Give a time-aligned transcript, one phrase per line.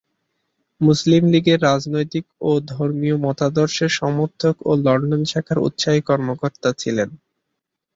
[0.81, 7.09] মুসলিম লীগের রাজনৈতিক ও ধর্মীয় মতাদর্শের সমর্থক ও লন্ডন শাখার উৎসাহী কর্মকর্তা ছিলেন।